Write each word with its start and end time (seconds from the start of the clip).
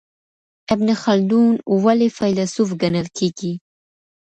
ابن 0.73 0.87
خلدون 1.03 1.49
ولي 1.83 2.07
فیلسوف 2.17 2.69
ګڼل 2.81 3.07
کیږي؟ 3.17 3.53